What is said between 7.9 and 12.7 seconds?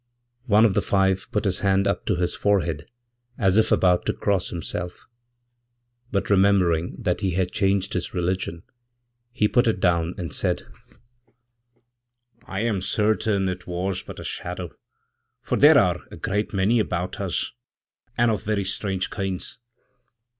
his religion he put itdown, and said: 'I